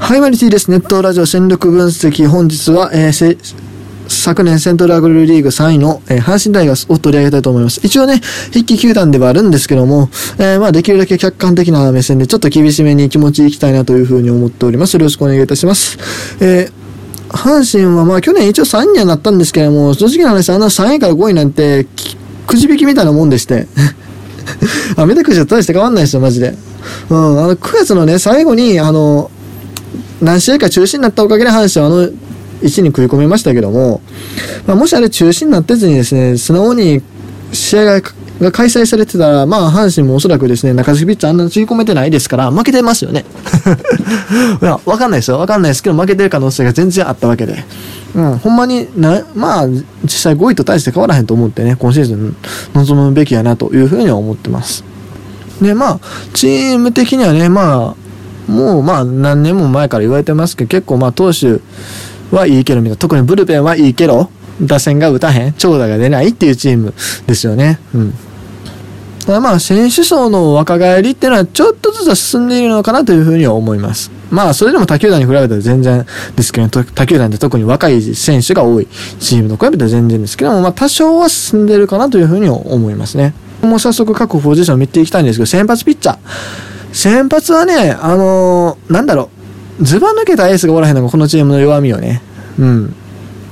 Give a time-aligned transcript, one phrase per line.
[0.00, 0.70] ハイマリティです。
[0.70, 2.26] ネットラジオ戦力分析。
[2.26, 3.38] 本日は、えー、
[4.08, 7.80] 昨年セントラグルリーグ3位の、えー、阪神大学を取り上げたいと思います。
[7.84, 10.08] 一応ね、筆記球団ではあるんですけども、
[10.38, 14.94] えー、まあできるだけ客観的な目線でちょっと厳しめに気持ちいきたいなというふうに思っております。
[14.94, 15.98] よろしくお願いいたします。
[16.40, 16.72] えー、
[17.28, 21.86] 阪神はまあ去年一応3位にはなったんですけども、正直な話、あの3位から5位なんて、
[22.46, 23.68] くじ引きみたいなもんでして。
[24.96, 26.54] あ、めたくじは大して変わんないですよ、マジで。
[27.10, 29.30] うん、あの、9月のね、最後に、あの、
[30.20, 32.12] 何試合か中止になったおかげで阪神はあの、
[32.62, 34.00] 1に食い込みましたけども、
[34.66, 37.02] まあ、もしあれ中止になってずにですね、素直に
[37.52, 38.02] 試合が
[38.52, 43.24] 開催されてたら、まあ、阪神もおそらくですね、中継ぎピッチャーあんなに吸い込めてないですから、負けてますよね。
[44.62, 45.38] いや、わかんないですよ。
[45.38, 47.64] わかんないですけど、負けてる可能性が全然あったわけで。
[48.14, 49.68] うん、ほんまにな、まあ、
[50.02, 52.36] 実際5位と大して変わらへんと思ってね、今シーズン
[52.74, 54.84] 臨むべきやなというふうには思ってます。
[55.60, 56.00] で、まあ、
[56.32, 58.09] チーム的にはね、まあ、
[58.48, 61.60] もうまあ何年も前から言われてますけど、結構まあ投手
[62.34, 66.92] はいいけどみたいな、特にブルペンはいいけど、打線が打たへん、長打が出ないっていうチーム
[67.26, 67.80] ですよね。
[67.94, 68.14] うん。
[69.26, 74.10] ただまあ、選手層の若返りっていうのはちょっとずつ進んでいるのかなというふうには思います。
[74.30, 76.06] まあ、それでも他球団に比べたら全然
[76.36, 83.34] ですけど、他球団って特に若い選手が多いチームと比べたら全然ですけども、まあ、多少は進んでいるかなというふうに思いますね。
[83.62, 86.16] もう早速各ポジション見ていきたいんですけど、先発ピッチャー。
[86.92, 89.30] 先発はね、あのー、なんだろ
[89.80, 92.22] う、ずば抜けたエースがおらへんのがこのチームの弱みよね。
[92.58, 92.94] うん。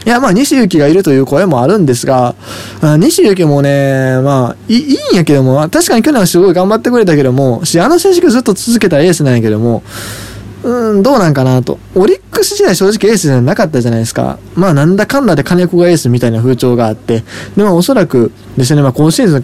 [0.06, 2.34] いや、まあ、西行がいるという声もあるんですが、
[2.81, 9.83] あ西行もね、まあい、いいんやけども、確かに去年はすごい頑張ってくれたけども、し、あの成績ずっと続けたエースなんやけども、
[10.62, 11.78] うん、どうなんかなと。
[11.94, 14.39] オリックス時代正直エースじゃなかったじゃないですか。
[14.55, 17.25] まあなんだかんだで金子がエースみたいな風潮があって、
[17.56, 19.42] でもおそらくですね、まあ今シーズン、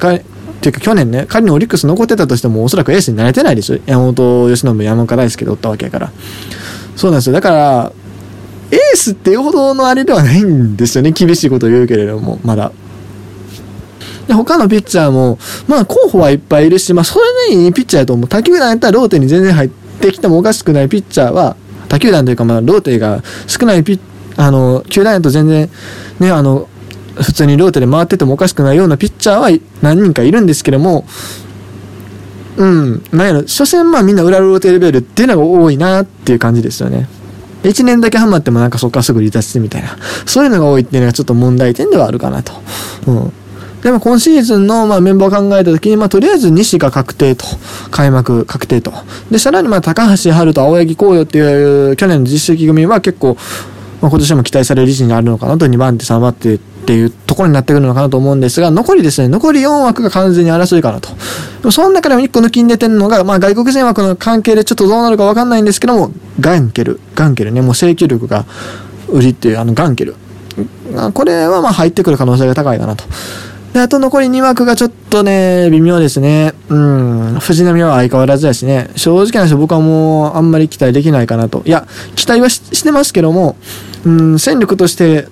[0.61, 3.81] ていうか去年ね、仮にオリックス残ってたとしてもおそらくエースになれてないですよ。
[3.87, 6.13] 山本由伸、山岡大輔でおったわけやから。
[6.97, 7.33] そうなんですよ。
[7.33, 7.93] だから、
[8.71, 11.13] エースっていうほどのあれではないんですよね。
[11.13, 12.73] 厳しいこと言うけれども、まだ。
[14.27, 15.39] で、他のピッチャーも、
[15.69, 18.29] まあ候補はいっぱいいるし、まあそれでいいピッチャーやと思う。
[18.29, 21.57] 他球団やったらローテに全然入ってきてもおかしくないピッチャーは、
[21.89, 24.01] 他球団というかまあローテが少ないピ、
[24.37, 25.69] あの、球団やと全然、
[26.21, 26.69] ね、あの、
[27.15, 29.49] 普通にローテで回っててもおかしくないようなピッチャーは
[29.83, 31.05] 何人かいるんですけども、
[32.57, 37.09] うん、なんやろ、所詮まあみんな裏ローテレベルっていうのが多いなっていう感じですよね。
[37.65, 39.97] 1年だけハマってもなんかそっからすぐ離脱してみたいな。
[40.27, 42.53] そういうのが多いっていうのがちょっと問題点ではあるかなと。
[43.07, 43.33] うん。
[43.83, 47.47] でも今シーズンのまメンバーを考えたときに、まあとりあえず西が確定と。
[47.91, 48.93] 開幕確定と。
[49.31, 53.37] で、さらにま高橋春と青柳紅葉っていう去年の実績組は結構、
[54.01, 61.09] まあ、今年も期待される位置にあるのかなと2番手3番手っていうところになってくるのかなと思うんですが、残りですね、残り4枠が完全に争いかなと。
[61.09, 61.15] で
[61.65, 67.01] もその中でも1個抜きに出てるのが、まあ外国人枠の関係でちょっとどうなるかわかんないんですけども、ガンケル。
[67.15, 68.45] ガンケルね、もう制球力が
[69.09, 70.15] 売りっていうあのガンケル。
[71.15, 73.05] これはまあ入ってくる可能性が高いかなと。
[73.73, 76.53] で、あと残り2枠がちょっとね、微妙ですね。
[76.69, 77.39] うん。
[77.41, 78.91] 藤波は相変わらずやしね。
[78.95, 81.63] 正直な話僕はもうあんまり期待できないかなと。
[81.65, 83.57] いや、期待はしてますけども、
[84.05, 85.27] うん、戦力として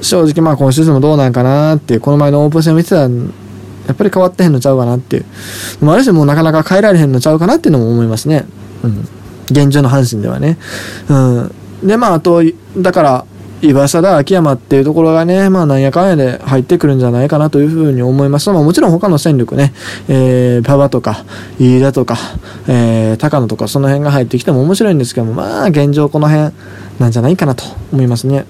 [0.00, 3.08] 正直まあ今シーズンもどうなんかなっていう、この前のオープン戦を見てたら、や
[3.92, 5.84] っぱり変わってへんのちゃうかなっていう。
[5.84, 8.44] もある種もうなかなか変えられへんのちゃうかなっていうのも思いますね。
[8.82, 9.08] うん。
[9.50, 10.58] 現状の阪神ではね。
[11.08, 11.54] うん。
[11.84, 12.42] で、まああと、
[12.76, 13.24] だから、
[13.62, 18.50] 岩貞、秋山っていうところがね、まあなんやかんやで入ってくるんじゃないかなというふうに思います。
[18.50, 19.72] まあもちろん他の戦力ね、
[20.08, 21.24] えー、馬場とか、
[21.58, 22.18] 飯田とか、
[22.68, 26.52] えー、高野とかその辺が入ってきても面白いんですけども、まあ現状この辺
[26.98, 28.44] なんじゃないかなと思いますね。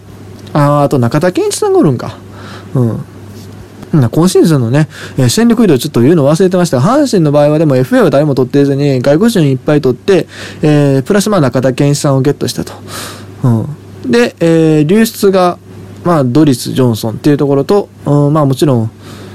[0.56, 2.16] ああと中田健一さんがおるんか。
[2.74, 3.04] うん。
[4.10, 10.26] 今シーズンのね、え、戦力移動ちょっと言うの忘れてましたが、阪神の場合はでも FA を誰も取ってずに、外国人いっぱい取って、
[10.62, 12.72] えー、プラスまあ中田健一さんをゲットしたと。
[13.44, 13.48] う
[14.08, 14.10] ん。
[14.10, 15.58] で、えー、流出が、
[16.04, 18.90] まあ、ドリス・ジョンソンっていうところと、うん、まあもちろん、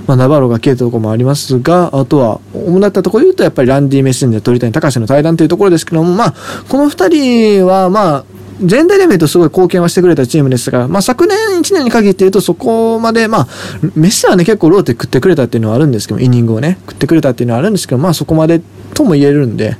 [0.07, 6.33] まあ、ナバロが消えたところもありますが、あとは、主だったところで言うと、やっぱりランディ・メッセンジャー、鳥谷隆の対談というところですけども、まあ、
[6.69, 8.25] この二人は、まあ、
[8.63, 13.47] 全体で見るとすごい貢献はしてくれたチームですが、まあ、昨年1年に限って言うとそこまで、まあ、
[13.95, 18.61] メッシはね、結構ローテ食ってくれたっていうのはあるんですけど、イニングをね、食ってくれたっていうのはあるんですけど、まあそこまで
[18.93, 19.77] とも言えるんで、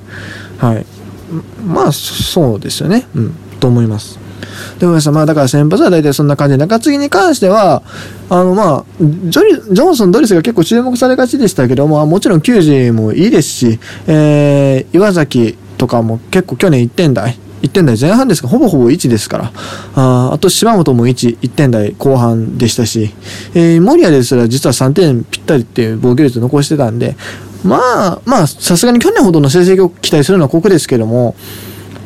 [0.57, 0.86] はい。
[1.66, 3.07] まあ、そうですよね。
[3.16, 4.19] うん、と思います。
[4.80, 7.83] でもまあだから先発は大体そんな感じで、中継ぎに関しては、
[8.30, 19.52] あのまあ、ジョリ、ジョンソン、ドリスが結構注目されがちでしたけども、もちろん球児もいいですし、えー、岩崎とかも結構去年1点台、1点台前半ですが、ほぼほぼ1ですから。
[19.96, 23.13] ああと、柴本も1、1点台後半でしたし、
[23.54, 27.16] えー、森谷ですら実は3点ぴったりっていう防御率を残してたんで、
[27.63, 27.78] ま
[28.13, 31.36] あ、まあ、さすがに去年ほどの成績を期待するのはここですけども、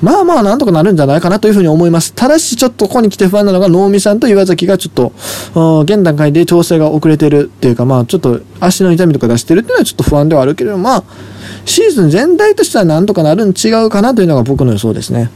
[0.01, 2.13] まあまあなんとかなるんじゃないかなというふうに思います。
[2.13, 11.03] ただしちょっとここに来て不安なのが能見さんと岩崎がちょっと、現段階で調整が遅れてるっていうかまあちょっと足の痛みとか出してるっていうのはちょっと不安ではあるけれどまあ
[11.65, 15.31] シーズン全体としてはなんとかなるん違うかなというのが僕の予想ですね。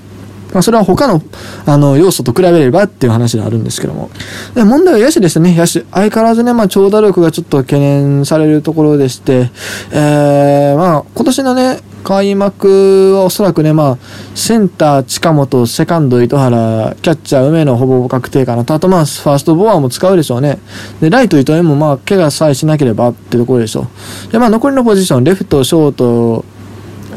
[0.54, 1.22] まあ、それは他の
[1.66, 4.10] あの要素と比べればっていう話であるんですけども。
[4.56, 5.56] で問題は野手ですね。
[5.56, 5.86] 野手。
[5.92, 9.52] 相変わらずね、まあ、長打力がちょっと懸念されるところでして、
[9.92, 13.98] えー、まあ、今年のね、開幕はおそらくね、まあ、
[14.36, 18.74] センター近本、セカンド糸原、キャッチャー梅野ほぼ確定かなと。
[18.74, 20.60] あとまあ、ファーストボアも使うでしょうね。
[21.02, 23.88] で、ライト糸江もまあ、怪我さえしなければってところでしょ
[24.28, 24.32] う。
[24.32, 26.46] で、まあ、残りのポジション、レフト、ショート、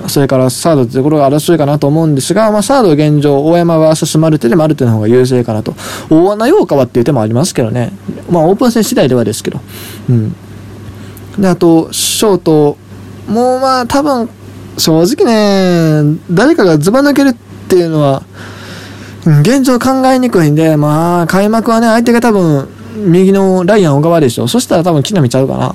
[0.09, 5.75] それからサードってところが争いかなと思うんですが、まあ、サード現状、大山 VS マルテでマルテの方が優勢かなと。
[6.11, 7.93] 大穴洋川っていう手もありますけどね。
[8.31, 9.61] まあ、オープン戦次第ではですけど。
[10.11, 10.35] うん。
[11.39, 12.77] で、あと、ショート
[13.29, 14.29] もまあ、多分、
[14.79, 17.35] 正直ね、誰かがずば抜けるっ
[17.69, 18.23] ていうのは、
[19.25, 24.49] 現状考えにくいんで、まあ、開幕はね、相手が多分、右のライアン小川でしょ。
[24.49, 25.75] そしたら多分木浪ちゃうかな。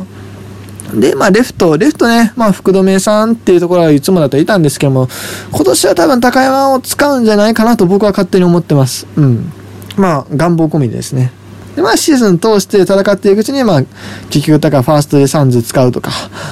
[0.93, 5.09] で、まあ、レフト、レフトね、まあ、福留さんっていうところはいつもだといたんですけども、
[5.51, 9.05] 今年は多分高山を使うんじゃないかなと僕は勝手に思ってます。
[9.17, 9.51] うん。
[9.97, 11.31] まあ、願望込みですね。
[11.75, 13.83] で、まあ、シーズン通して戦っていくうちに、まあ、
[14.29, 16.11] 結局、だからファーストでサンズ使うとか、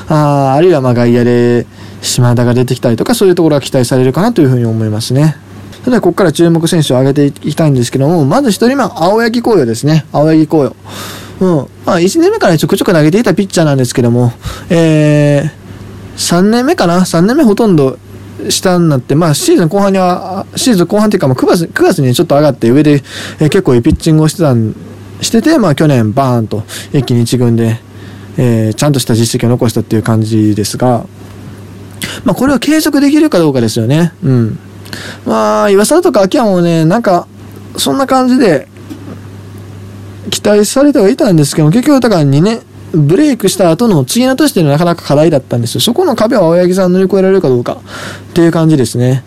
[0.09, 1.65] ああるいは、まあ、外野で
[2.01, 5.37] 島田が出てきたりとか、そういうところが期待されるかなというふうに思いますね。
[5.83, 10.05] それで、ここから注目選手を挙げていきたいんですけども、まず一人目は青柳紅葉ですね。
[10.11, 10.75] 青柳紅葉。
[11.39, 11.67] うん。
[11.85, 14.31] まあ、1年目からちょくちょく投げていたピッチャーなんですけども、
[14.69, 15.49] えー、
[16.15, 17.97] 3年目かな ?3 年目ほとんど
[18.49, 23.03] 下になって、まあ、シーズン後半には、シーズン後半っていうか、まあ、9月、9月にちょっと上がって上で、
[23.39, 24.75] えー、結構いいピッチングをしてたん、
[25.21, 27.79] してて、まあ、去年バーンと一気に一軍で、
[28.37, 31.05] えー、ちゃんとした実績を残したっていう感じですが、
[32.23, 34.13] まあ、これを継続できるかどうかですよね。
[34.23, 34.59] うん。
[35.25, 37.27] まあ、岩沢とか秋山もね、なんか、
[37.77, 38.67] そんな感じで、
[40.29, 42.61] 期待されてはいたんですけど結局だから2年、
[42.93, 45.81] ブレイクした後の次の年でなかなか課題だったんですよ。
[45.81, 47.77] そこの壁は青柳さん乗り越えられるかどうか
[48.29, 49.23] っていう感じですね。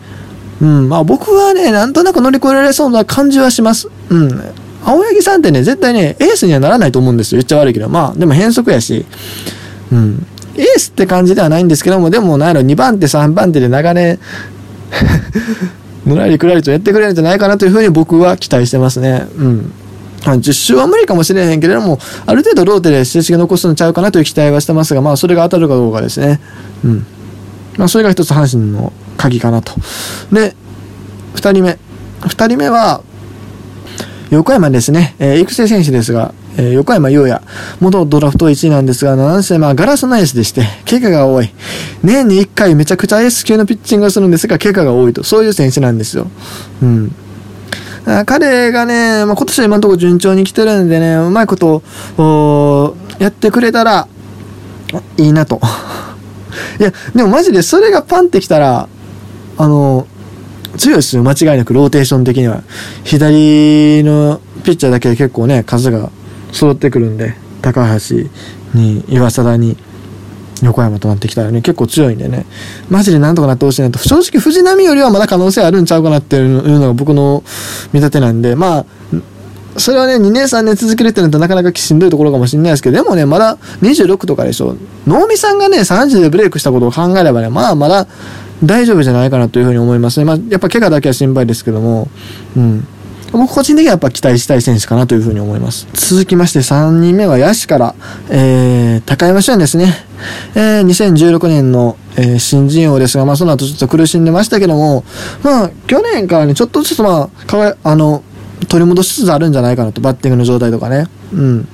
[0.60, 0.88] うん。
[0.88, 3.88] まあ僕はね、なんとなく乗り越えられそうな感じはします。
[4.08, 4.42] うん。
[4.84, 7.38] 青柳さんってね、絶対ね、エースにはならないと思うんですよ。
[7.38, 7.88] 言っちゃ悪いけど。
[7.88, 9.04] まあ、でも変則やし。
[9.92, 10.26] うん。
[10.56, 14.18] エースって感じではないんですけども、でも、なんやろ、2番手、3番手で長年
[16.06, 19.26] ぬらりくらりとやってくれるんじゃないかなというふうに僕は期待してますね。
[19.36, 19.72] うん。
[20.30, 26.40] ま10周は無理かもしれへんけれども、ある程度ローテで成績残すのちゃうかなという期待はしてますが、まあ、それが当たるかどうかですね。
[26.84, 27.06] うん。
[27.76, 29.72] まあ、それが一つ阪神の鍵かなと。
[30.32, 30.54] で、
[31.34, 31.78] 二人目。
[32.26, 33.02] 二人目は、
[34.30, 35.14] 横山ですね。
[35.18, 37.40] えー、育成選手ですが、えー、横山優也。
[37.80, 41.50] 元ドラフト1位なんですが、なんせまあガラスのエースでして、怪我が多い。
[42.02, 45.24] 年に1回めちゃくちゃエース級のピッチングをするんですが、怪我が多いと。
[45.24, 46.26] そういう選手なんですよ。
[46.82, 47.14] うん。
[48.26, 51.82] 彼がね、まあ、今年は今のところ順調に来てるんでね、うまいこと
[52.16, 54.08] をやってくれたら
[55.16, 55.60] いいなと。
[56.80, 58.88] いや、でもマジでそれがパンってきたら、
[59.58, 60.06] あの、
[60.76, 62.62] 強いですよ、間違いなく、ローテーション的には。
[63.04, 66.10] 左のピッチャーだけで結構ね、数が
[66.52, 68.16] 揃ってくるんで、高橋
[68.74, 69.76] に、岩貞に、
[70.62, 72.46] 横山となってきたらね、結構強いんでね、
[72.90, 73.98] マジでなんとかなってほしいなと。
[73.98, 77.42] 正直藤波よりはまだ可能性あるんちゃうかなっていうのが僕の
[77.92, 78.86] 見立てなんで、まあ、
[79.76, 84.76] それはね、2年3年続けるってなるとなかなかしんどいところかもしれないですけど、でもね、まだ26とかでしょ。
[85.06, 88.06] 能見さんがね、30でブレイクしたことを考えればね、まあまだ
[88.64, 90.24] 大丈夫じゃないかなというふうに思いますね。
[90.24, 92.08] まあ、やっぱ怪我だけは心配ですけども、
[92.56, 92.86] うん。
[93.32, 95.86] 僕個人的にはやっぱ期待したい選手かなというふうに思います。
[95.94, 97.94] 続きまして3人目は野手から、
[98.30, 99.92] えー、高山俊ですね。
[100.54, 105.04] えー、2016年の、えー、新人王ですが、まあその後ちょっと苦しんでましたけども、
[105.42, 108.22] まあ去年からね、ちょっとずつまあ、かわあの、
[108.68, 111.06] 取り戻しつつあるんじゃないかなと、バッティングの状態とかね。
[111.32, 111.68] うん。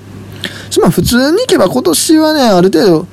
[0.80, 3.06] まあ普通にいけば今年はね、ある程度、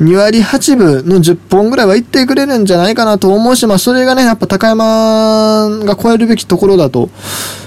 [0.00, 7.10] 2割8分の10本ぐらいはいってくれるんじゃないかなと思うし、まあ、それがね、やっぱ高山が超えるべきところだと、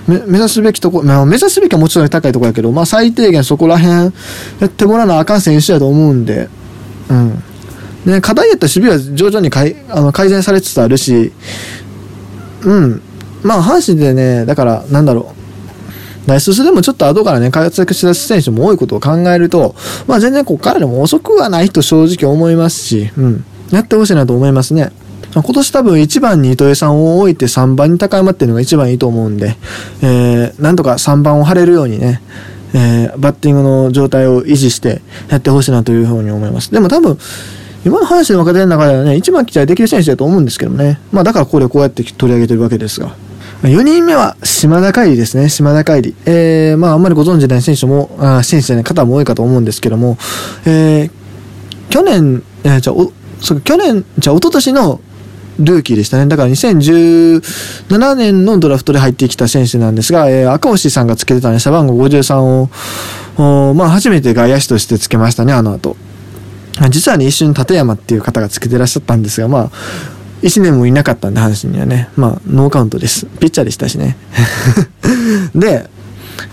[0.07, 4.11] 目指すべきところ、まあ、目指すべきはもちろん高いところやけど、まあ、最低限そこら辺
[4.59, 6.49] やってもらわなあかん選手だと思うんで、
[7.09, 7.43] うん。
[8.05, 11.31] ね、課題やった守備は徐々に改あの改善されつつあるし、
[12.63, 13.01] うん。
[13.43, 15.42] まあ、阪神でね、だから、なんだろう。
[16.27, 19.75] ナイススでもちょっと後からね、活躍しだす選手も多いことを考えると、
[20.07, 23.45] まあ全然ここからでも遅くはないと正直思いますし、うん。
[23.71, 24.91] やってほしいなと思いますね。
[25.33, 29.55] 今年多分1番に糸江さんを置いて3番に高山っていうのが一番いいと思うんで、
[30.03, 32.21] えー、なんとか3番を張れるようにね、
[32.75, 36.71] えー、バッティングの状態を維持してやってほしいなというふうに思います。
[36.71, 37.17] でも多分、
[37.83, 40.99] 今の話の若手の中ではね、一番期待できる選手だと思うんですけどね。
[41.11, 43.15] まあだからここでこうやって取り上げてるわけですが。
[43.63, 45.47] 4人目は島田海里ですね。
[45.47, 46.15] 島田海里。
[46.25, 50.17] えー、まああんまりご存知ない選手も、あ選手じゃない方も多いかと思うんですけども、
[50.65, 51.11] えー、
[51.89, 54.99] 去年、えー、じゃ、お、そう去年、じゃあ一昨年の
[55.59, 56.27] ルーキーでしたね。
[56.27, 62.69] だから2017年のドラフトで入ってきた選手なんですが、えー、赤星さんがつけてたね、背番号53を、
[63.37, 65.95] おまあ初めて外野手としてつけましたね、あの後。
[66.89, 69.71] 実はね、一瞬立山っていう方がつけてらっしゃったんですが、まあ、
[70.43, 72.09] 1年もいなかったんで、阪神にはね。
[72.15, 73.25] まあ、ノーカウントです。
[73.25, 74.17] ピッチャーでしたしね。
[75.55, 75.89] で、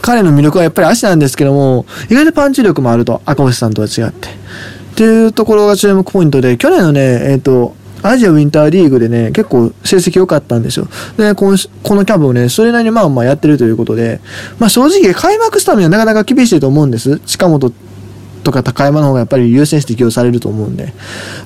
[0.01, 4.29] 彼の魅力はやっぱり足なんですけども、意外とパンチ力もあると、赤星さんとは違って。
[4.29, 10.89] っていうところが注目ポイントで、去年のね、えっ、ー、と、アジアウィンターリーグでね、結構成績良かったんですよ。
[11.17, 14.21] で、このこのキャブをね、それなりにまあまあやってるということで、
[14.59, 17.21] まあ正直開幕スタメンはなかなか厳しいと思うんです。
[17.27, 17.73] 近本
[18.41, 20.93] とか高山の方がやっぱり優先して起用されると思うんで。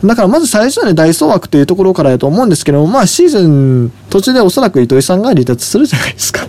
[0.05, 6.47] だからまず最初はね、大総枠というところからやと思うんですけども、まあシーズン途中でおそらく糸井さんが離脱するじゃないですか。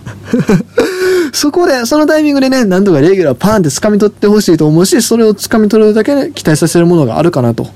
[1.34, 7.68] そこで、そのタイミングでね、なんとかレギュラーパーンって掴み取ってほしいと思うし、それを掴み取るだけで期待させるものがあるかなと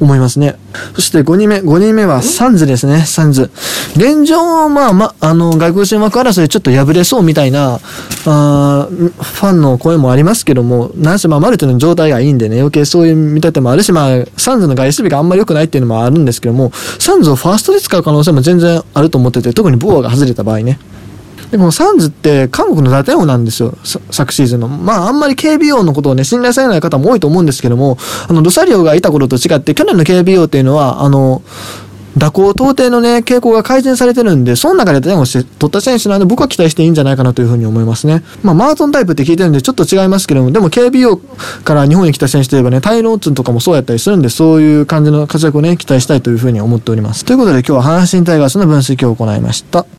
[0.00, 0.56] 思いますね。
[0.94, 3.50] そして5人目、5人目はサンズですね、サンズ。
[3.96, 7.80] 現状、まあまあ、あの、外国人枠争いちょっと破れそうみたいな、
[8.26, 20.78] あファンの声もありますけども、なんせまあ、マルテの状態がいいんでね、余計そういう見立てもあるし、まあ、サンズの外守備があんまり良くないっていうのもあるんですけども、サンズをファーストで使う可能性も全然あると思思ってて、特にボアが外れた場合ね。
[21.50, 23.74] で、このサンズって韓国の打点王なんですよ、
[24.10, 24.68] 昨シーズンの。
[24.68, 27.98] まあ、あんまり KBO のことをね、信頼されない方も多いと思うんですけども、
[28.28, 31.42] あの、ロサリオがいた頃と違って、去年の KBO っていうのは、あの、
[32.18, 38.22] 蛇行到底のね、傾向が改善されてるんで、その中で点を取った選手なんで、僕は期待していいんじゃないかなというふうに思いますね。
[38.42, 41.20] まあ、マートンタイプって聞いてるんで、ちょっと違いますけども、でも KBO
[41.62, 47.24] から日本に来た選手といえばね、タイローツンとかもそうやったりするんで、そういう感じの活躍をね、期待したいというふうに思っております。
[47.24, 49.86] ということで今日は阪神タイガースの分析を行いました。